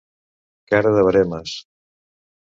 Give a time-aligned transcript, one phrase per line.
[0.71, 1.55] Cara de veremes.